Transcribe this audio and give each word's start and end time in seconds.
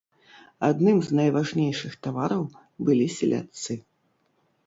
Адным 0.67 0.97
з 1.07 1.17
найважнейшых 1.19 1.93
тавараў 2.07 2.41
былі 2.87 3.05
селядцы. 3.17 3.73